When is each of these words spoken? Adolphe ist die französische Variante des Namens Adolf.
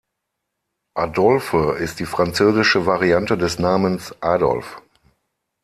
Adolphe 0.97 1.77
ist 1.79 1.99
die 1.99 2.07
französische 2.07 2.87
Variante 2.87 3.37
des 3.37 3.59
Namens 3.59 4.15
Adolf. 4.19 4.81